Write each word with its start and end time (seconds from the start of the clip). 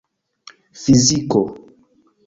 fiziko 0.81 1.41